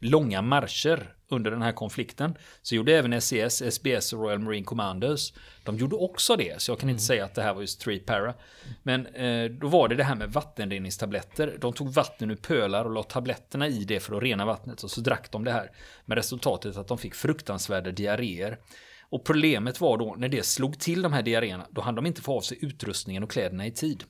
[0.00, 2.34] långa marscher under den här konflikten.
[2.62, 5.32] Så gjorde även SES, SBS och Royal Marine Commandos.
[5.64, 7.06] De gjorde också det, så jag kan inte mm.
[7.06, 8.34] säga att det här var just Three Para.
[8.82, 11.56] Men eh, då var det det här med vattenreningstabletter.
[11.60, 14.90] De tog vatten ur pölar och la tabletterna i det för att rena vattnet och
[14.90, 15.70] så drack de det här.
[16.04, 18.58] Med resultatet att de fick fruktansvärda diarréer.
[19.10, 22.22] Och problemet var då när det slog till de här diarréerna, då hann de inte
[22.22, 24.04] få av sig utrustningen och kläderna i tid.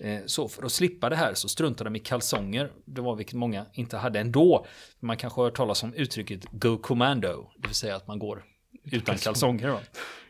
[0.00, 2.70] Eh, så för att slippa det här så struntade de i kalsonger.
[2.84, 4.66] Det var vilket många inte hade ändå.
[5.00, 7.50] Man kanske har hört talas om uttrycket go commando.
[7.58, 8.44] Det vill säga att man går
[8.84, 9.76] utan kalsonger.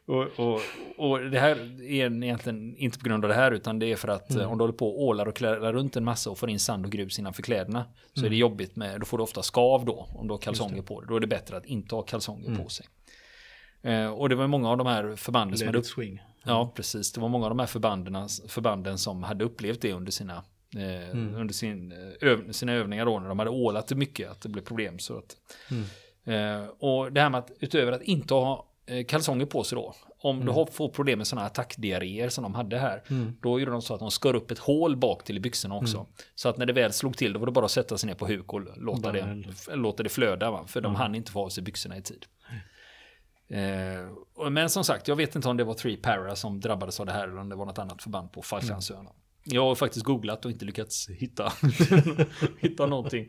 [0.06, 0.60] Och, och,
[0.96, 1.50] och, det här
[1.82, 4.48] är egentligen inte på grund av det här utan det är för att mm.
[4.48, 6.84] om du håller på och ålar och klärar runt en massa och får in sand
[6.84, 7.84] och grus innanför kläderna
[8.14, 8.26] så mm.
[8.26, 11.00] är det jobbigt med, då får du ofta skav då om du har kalsonger på
[11.00, 11.08] dig.
[11.08, 12.62] Då är det bättre att inte ha kalsonger mm.
[12.62, 12.86] på sig.
[13.82, 15.84] Eh, och det var många av de här förbanden som hade...
[15.84, 16.22] swing.
[16.44, 17.12] Ja, precis.
[17.12, 20.42] Det var många av de här förbanden, förbanden som hade upplevt det under sina,
[20.76, 21.34] eh, mm.
[21.34, 24.62] under sin, eh, öv, sina övningar då, när de hade ålat mycket, att det blev
[24.62, 24.98] problem.
[24.98, 25.36] Så att,
[25.70, 26.62] mm.
[26.62, 29.94] eh, och det här med att utöver att inte ha eh, kalsonger på sig då,
[30.22, 30.46] om mm.
[30.46, 33.36] du har, får problem med sådana attackdiarréer som de hade här, mm.
[33.42, 35.96] då gjorde de så att de skar upp ett hål bak till i byxorna också.
[35.96, 36.08] Mm.
[36.34, 38.14] Så att när det väl slog till, då var det bara att sätta sig ner
[38.14, 40.64] på huk och låta, det, låta det flöda, va?
[40.66, 42.26] för de hann inte få av sig byxorna i tid.
[43.50, 47.06] Eh, men som sagt, jag vet inte om det var Three Para som drabbades av
[47.06, 49.00] det här eller om det var något annat förband på Falklandsöarna.
[49.00, 49.12] Mm.
[49.44, 51.52] Jag har faktiskt googlat och inte lyckats hitta,
[52.58, 53.28] hitta någonting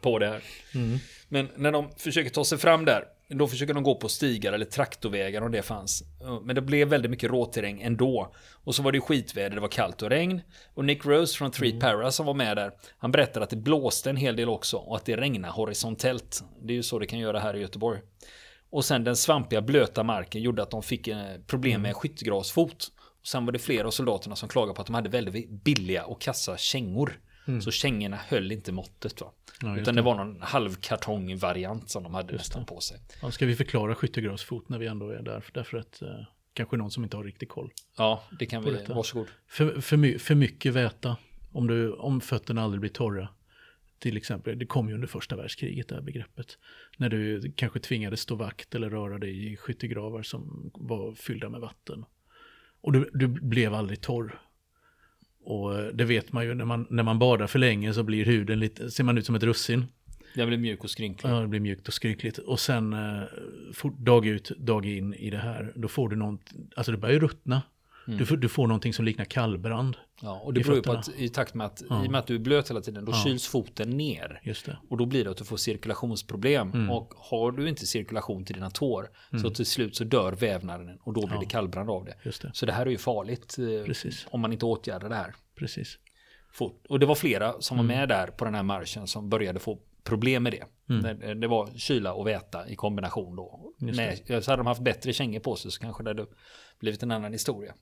[0.00, 0.42] på det här.
[0.74, 0.98] Mm.
[1.28, 4.64] Men när de försöker ta sig fram där, då försöker de gå på stigar eller
[4.64, 6.02] traktorvägar om det fanns.
[6.42, 8.34] Men det blev väldigt mycket råterräng ändå.
[8.64, 10.40] Och så var det skitväder, det var kallt och regn.
[10.74, 11.80] Och Nick Rose från Three mm.
[11.80, 14.96] Para som var med där, han berättade att det blåste en hel del också och
[14.96, 16.44] att det regnade horisontellt.
[16.62, 18.00] Det är ju så det kan göra här i Göteborg.
[18.70, 21.82] Och sen den svampiga blöta marken gjorde att de fick eh, problem mm.
[21.82, 22.92] med skyttegravsfot.
[23.20, 26.04] Och sen var det flera av soldaterna som klagade på att de hade väldigt billiga
[26.04, 27.20] och kassa kängor.
[27.46, 27.62] Mm.
[27.62, 29.20] Så kängorna höll inte måttet.
[29.20, 29.32] Va?
[29.62, 30.02] Ja, Utan det.
[30.02, 33.00] var någon halvkartongvariant som de hade nästan på sig.
[33.22, 35.44] Ja, ska vi förklara skyttegravsfot när vi ändå är där?
[35.52, 36.08] Därför att eh,
[36.54, 37.72] kanske någon som inte har riktig koll.
[37.96, 38.70] Ja, det kan vi.
[38.70, 38.94] Detta.
[38.94, 39.28] Varsågod.
[39.48, 41.16] För, för, för mycket väta.
[41.52, 43.28] Om, du, om fötterna aldrig blir torra
[44.00, 46.58] till exempel, det kom ju under första världskriget det här begreppet.
[46.96, 51.60] När du kanske tvingades stå vakt eller röra dig i skyttegravar som var fyllda med
[51.60, 52.04] vatten.
[52.80, 54.40] Och du, du blev aldrig torr.
[55.44, 58.58] Och det vet man ju när man, när man badar för länge så blir huden
[58.58, 59.84] lite, ser man ut som ett russin.
[60.34, 61.30] Den blir mjuk och skrynklig.
[61.30, 62.38] Ja, det blir mjukt och skrynkligt.
[62.38, 63.22] Och sen eh,
[63.98, 67.20] dag ut, dag in i det här, då får du något, alltså det börjar ju
[67.20, 67.62] ruttna.
[68.06, 68.18] Mm.
[68.18, 69.96] Du, får, du får någonting som liknar kallbrand.
[70.22, 72.04] Ja, och det beror ju på att i takt med att, Ja.
[72.04, 73.16] i och med att du är blöt hela tiden, då Ja.
[73.24, 74.40] kyls foten ner.
[74.44, 74.76] Just det.
[74.88, 76.70] Och då blir det att du får cirkulationsproblem.
[76.72, 76.90] Mm.
[76.90, 79.10] Och har du inte cirkulation till dina tår,
[79.42, 81.40] så till slut så dör vävnaden och då blir Ja.
[81.40, 82.14] det kallbrand av det.
[82.22, 82.50] Just det.
[82.54, 84.26] Så det här är ju farligt eh, Precis.
[84.30, 85.98] om man inte åtgärdar det här Precis.
[86.52, 86.84] fort.
[86.88, 87.96] Och det var flera som var Mm.
[87.98, 90.64] med där på den här marschen som började få problem med det.
[91.02, 93.72] Det, det var kyla och väta i kombination då.
[93.82, 93.96] Mm.
[93.96, 96.26] Med, så hade de haft bättre kängor på sig så kanske det hade
[96.80, 97.74] blivit en annan historia.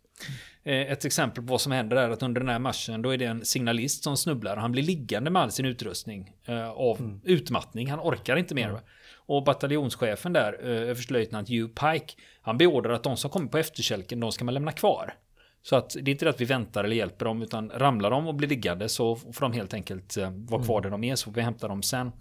[0.62, 3.18] Eh, Ett exempel på vad som händer är att under den här marschen då är
[3.18, 7.00] det en signalist som snubblar och han blir liggande med all sin utrustning eh, av
[7.00, 7.20] Mm.
[7.24, 7.90] utmattning.
[7.90, 8.80] Han orkar inte mer.
[9.16, 14.20] Och bataljonschefen där, eh, överstelöjtnant Hugh Pike, han beordrar att de som kommer på efterkälken,
[14.20, 15.14] de ska man lämna kvar.
[15.68, 18.28] Så att det är inte det att vi väntar eller hjälper dem, utan ramlar de
[18.28, 21.24] och blir liggande så får de helt enkelt eh, vara kvar där de är, så
[21.24, 22.12] får vi hämta dem sen.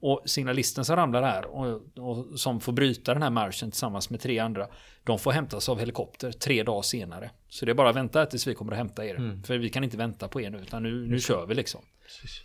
[0.00, 4.20] Och signalisten som ramlar här och, och som får bryta den här marschen tillsammans med
[4.20, 4.68] tre andra,
[5.04, 7.30] de får hämtas av helikopter tre dagar senare.
[7.48, 9.42] Så det är bara att vänta tills vi kommer att hämta er.
[9.46, 11.80] För vi kan inte vänta på er nu, utan nu, nu kör vi liksom.
[12.02, 12.40] Precis.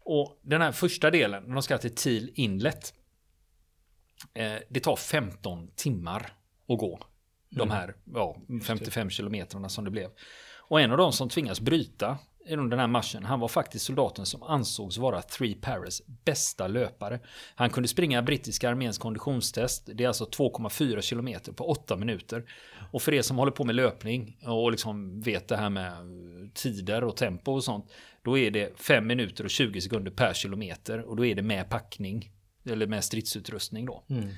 [0.00, 2.94] Och den här första delen, när de ska till Thiel Inlet.
[4.34, 6.32] Eh, det tar 15 timmar
[6.68, 7.00] att gå.
[7.50, 10.10] De här ja, 55 kilometrarna som det blev.
[10.68, 14.26] Och en av de som tvingas bryta under den här marschen, han var faktiskt soldaten
[14.26, 17.20] som ansågs vara Three Paras bästa löpare.
[17.54, 22.44] Han kunde springa brittiska arméns konditionstest, det är alltså 2,4 kilometer på 8 minuter.
[22.92, 25.92] Och för er som håller på med löpning och liksom vet det här med
[26.54, 31.00] tider och tempo och sånt, då är det 5 minuter och 20 sekunder per kilometer
[31.00, 32.30] och då är det med packning,
[32.64, 34.04] eller med stridsutrustning då.
[34.08, 34.28] Mm.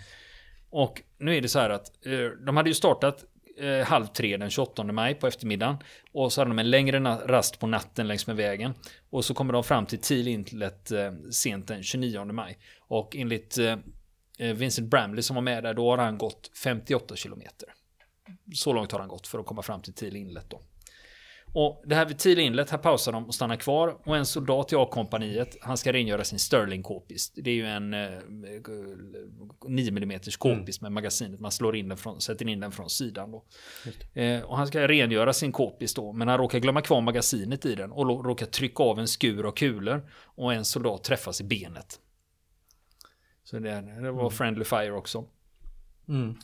[0.70, 3.24] Och nu är det så här att eh, de hade ju startat
[3.58, 5.76] eh, halv tre den 28 maj på eftermiddagen.
[6.12, 8.74] Och så hade de en längre rast på natten längs med vägen.
[9.10, 12.58] Och så kommer de fram till Thiel Inlet eh, sent den 29 maj.
[12.78, 13.58] Och enligt
[14.54, 17.68] Vincent Bramley som var med där, då har han gått 58 kilometer.
[18.54, 20.60] Så långt har han gått för att komma fram till Thiel Inlet då.
[21.52, 23.96] Och det här vid Thiel Inlet, här pausar de och stannar kvar.
[24.04, 27.34] Och en soldat i A-kompaniet, han ska rengöra sin Sterling k-pist.
[27.36, 28.10] Det är ju en eh,
[29.66, 31.40] 9 mm k-pist med magasinet.
[31.40, 33.44] Man slår in den från, sätter in den från sidan då.
[34.20, 36.12] Eh, och han ska rengöra sin k-pist då.
[36.12, 37.92] Men han råkar glömma kvar magasinet i den.
[37.92, 40.10] Och råkar trycka av en skur av kulor.
[40.24, 42.00] Och en soldat träffas i benet.
[43.44, 45.24] Så det, det var friendly fire också.
[46.08, 46.34] Mm.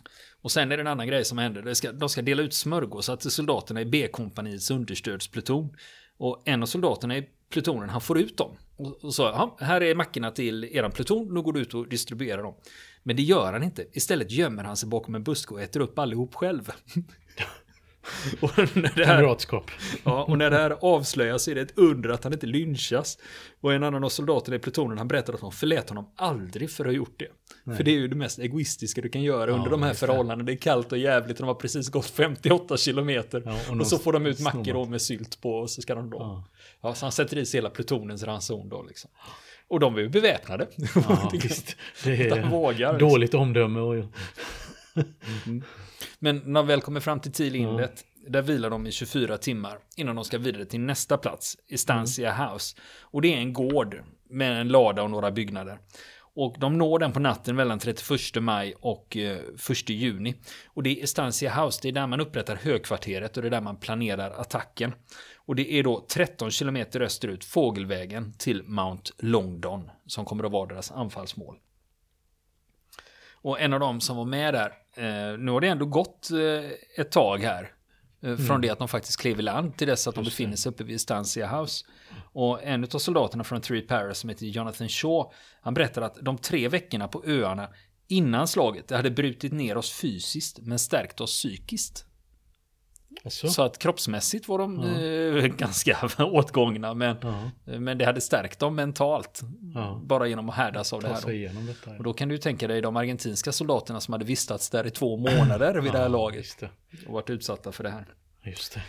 [0.43, 1.63] Och sen är det en annan grej som händer.
[1.63, 5.77] De ska, de ska dela ut smörgåsar till soldaterna i B-kompaniets understödspluton.
[6.17, 8.57] Och en av soldaterna i plutonen, han får ut dem.
[8.77, 11.89] Och, och så, ja, här är mackorna till eran pluton, nu går du ut och
[11.89, 12.55] distribuerar dem.
[13.03, 13.87] Men det gör han inte.
[13.93, 16.71] Istället gömmer han sig bakom en buske och äter upp allihop själv.
[18.41, 19.23] och, när det här,
[20.05, 23.19] ja, och när det här avslöjas är det ett under att han inte lynchas.
[23.61, 26.85] Och en annan av soldaterna i plutonen han berättar att de förlät honom aldrig för
[26.85, 27.29] att ha gjort det.
[27.77, 30.43] För det är ju det mest egoistiska du kan göra under de här förhållandena.
[30.47, 33.43] Det är kallt och jävligt och de har precis gått 58 kilometer.
[33.47, 36.11] Ja, och och, så får de ut mackor med sylt på och så ska de
[36.11, 36.17] då.
[36.21, 36.45] Ja.
[36.83, 36.95] Ja.
[36.95, 39.11] så han sätter i sig hela plutonens ranson då liksom.
[39.69, 40.69] Och de är ju beväpnade.
[40.95, 41.77] Ja, Det- visst.
[42.05, 42.93] Det de är vågar.
[42.93, 43.09] liksom.
[43.09, 43.81] dåligt omdöme.
[43.81, 44.05] Och,
[46.25, 49.79] Men när de väl kommer fram till Thiel Inlet, där vilar de i 24 timmar
[49.97, 52.77] innan de ska vidare till nästa plats, Estancia House.
[53.01, 55.79] Och det är en gård med en lada och några byggnader.
[56.35, 59.39] Och de når den på natten mellan 31 maj och eh,
[59.71, 60.35] 1 juni.
[60.67, 63.61] Och det är Estancia House, det är där man upprättar högkvarteret och det är där
[63.61, 64.95] man planerar attacken.
[65.37, 70.67] Och det är då 13 kilometer österut, fågelvägen, till Mount Longdon, som kommer att vara
[70.67, 71.57] deras anfallsmål.
[73.45, 77.01] Och en av dem som var med där, eh, nu har det ändå gått eh,
[77.01, 77.73] ett tag här.
[78.23, 80.71] Eh, från det att de faktiskt klev i land till dess att de befinner sig
[80.71, 81.85] uppe vid Estancia House.
[82.33, 86.39] Och en av soldaterna från Three Paras som heter Jonathan Shaw, han berättar att de
[86.39, 87.69] tre veckorna på öarna
[88.09, 92.07] innan slaget, det hade brutit ner oss fysiskt men stärkt oss psykiskt.
[93.27, 98.75] Så att kroppsmässigt var de eh, ganska åtgångna, men, ja, men det hade stärkt dem
[98.75, 99.41] mentalt.
[99.75, 100.01] ja.
[100.05, 101.51] Bara genom att härdas av det Ta här.
[101.55, 101.61] Då.
[101.67, 101.91] detta.
[101.99, 105.17] Och då kan du tänka dig de argentinska soldaterna som hade vistats där i två
[105.17, 106.69] månader vid det här Ja, laget det.
[107.07, 108.07] och varit utsatta för det här.
[108.45, 108.83] Just det.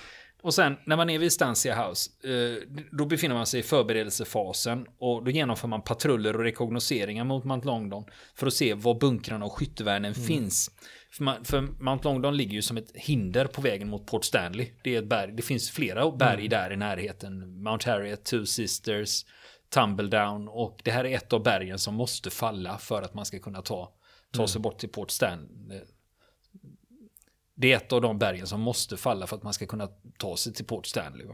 [0.46, 4.88] Och sen när man är vid Stancia House, eh, då befinner man sig i förberedelsefasen
[5.00, 8.06] och då genomför man patruller och rekognoseringar mot Mount Longdon
[8.36, 10.72] för att se var bunkrarna och skyttevärnen finns.
[11.12, 14.68] För, man, för Mount Longdon ligger ju som ett hinder på vägen mot Port Stanley.
[14.84, 17.64] Det är ett berg, det finns flera berg där i närheten.
[17.64, 19.26] Mount Harriet, Two Sisters,
[19.74, 23.40] Tumbledown och det här är ett av bergen som måste falla för att man ska
[23.40, 23.94] kunna ta,
[24.32, 25.82] ta sig bort till Port Stanley.
[27.56, 30.38] Det är ett av de bergen som måste falla för att man ska kunna ta
[30.38, 31.28] sig till Port Stanley.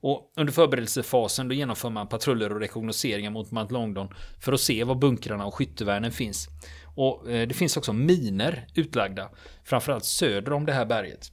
[0.00, 4.08] Och under förberedelsefasen då genomför man patruller och rekognoseringar mot Mount Longdon
[4.40, 6.48] för att se var bunkrarna och skyttevärnen finns.
[6.96, 9.30] Och eh, det finns också miner utlagda,
[9.64, 11.32] framförallt söder om det här berget.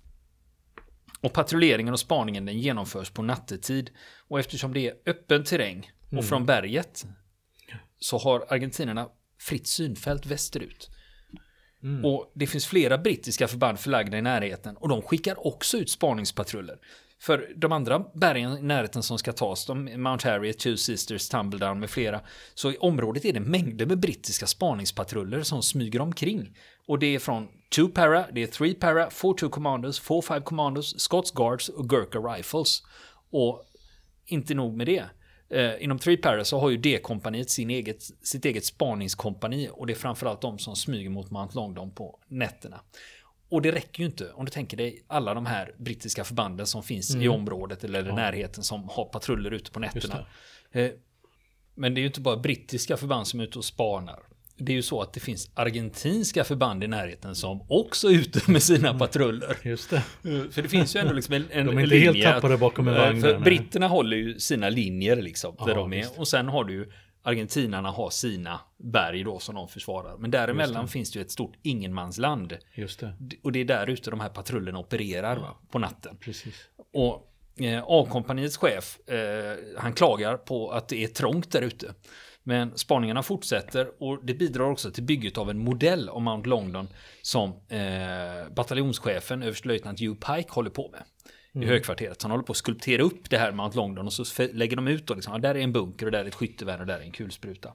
[1.22, 3.90] Och patrulleringen och spaningen den genomförs på nattetid.
[4.28, 6.26] Och eftersom det är öppen terräng och Mm.
[6.26, 7.06] från berget
[8.00, 9.08] så har argentinerna
[9.40, 10.90] fritt synfält västerut.
[11.84, 12.06] Mm.
[12.06, 16.78] Och det finns flera brittiska förband förlagda i närheten och de skickar också ut spaningspatruller.
[17.20, 21.80] För de andra bergen i närheten som ska tas, de, Mount Harriet, Two Sisters, Tumbledown
[21.80, 22.22] med flera,
[22.54, 26.58] så i området är det mängder med brittiska spaningspatruller som smyger omkring.
[26.88, 31.32] Och det är från 2 Para, det är 3 Para, 4-2 Commandos, 4-5 Commandos, Scots
[31.32, 32.84] Guards och Gurkha Rifles.
[33.32, 33.64] Och
[34.26, 35.04] inte nog med det.
[35.54, 39.94] Eh, inom 3 Para så har ju D-kompaniet sin eget, sitt eget spaningskompani och det
[39.94, 42.82] är framförallt de som smyger mot Mount Longdon på nätterna.
[43.50, 46.84] Och det räcker ju inte om du tänker dig alla de här brittiska förbanden som
[46.84, 50.26] finns i området eller i närheten som har patruller ute på nätterna.
[50.72, 50.92] Eh,
[51.76, 54.20] Men det är ju inte bara brittiska förband som är ute och spanar.
[54.58, 58.52] Det är ju så att det finns argentinska förband i närheten som också är ute
[58.52, 59.58] med sina patruller.
[59.64, 59.96] Just det.
[59.96, 62.88] Eh, För det finns ju ändå liksom en, en De är inte helt tappade bakom
[62.88, 65.56] en eh, vagn För britterna håller ju sina linjer liksom.
[65.60, 65.98] Där Ja, de är.
[65.98, 66.18] visst.
[66.18, 66.92] Och sen har du ju
[67.24, 70.18] argentinarna har sina berg då som de försvarar.
[70.18, 72.58] Men däremellan finns det ju ett stort ingenmansland.
[72.74, 73.14] Just det.
[73.44, 76.18] Och det är där ute de här patrullerna opererar va, på natten.
[76.20, 76.56] Precis.
[76.94, 77.30] Och
[77.64, 81.94] eh, A-kompaniets chef, eh, han klagar på att det är trångt där ute.
[82.44, 86.88] Men spaningarna fortsätter och det bidrar också till bygget av en modell av Mount Longdon
[87.22, 91.04] som eh, bataljonschefen, överstelöjtnant Hugh Pike, håller på med.
[91.64, 92.22] I högkvarteret.
[92.22, 94.88] Så han håller på att skulptera upp det här Mount Longdon och så lägger de
[94.88, 97.00] ut då liksom, ja, där är en bunker och där är ett skyttevärn och där
[97.00, 97.74] är en kulspruta.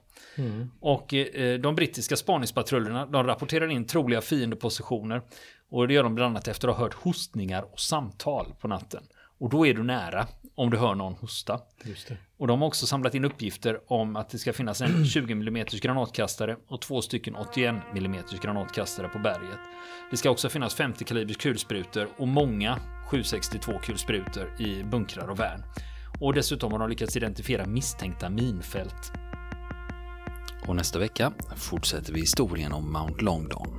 [0.79, 5.21] Och eh, de brittiska spaningspatrullerna de rapporterar in troliga fiendepositioner.
[5.69, 9.03] Och det gör de bland annat efter att ha hört hostningar och samtal på natten.
[9.39, 11.59] Och då är du nära om du hör någon hosta.
[12.37, 15.65] Och de har också samlat in uppgifter om att det ska finnas en 20 mm
[15.81, 19.59] granatkastare och två stycken 81 mm granatkastare på berget.
[20.11, 25.63] Det ska också finnas 50 kalibers kulsprutor och många 762 kulsprutor i bunkrar och värn.
[26.19, 29.11] Och dessutom har de lyckats identifiera misstänkta minfält.
[30.67, 33.78] Och nästa vecka fortsätter vi historien om Mount Longdon.